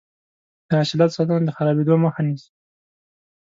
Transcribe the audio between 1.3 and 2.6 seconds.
د خرابیدو مخه نیسي.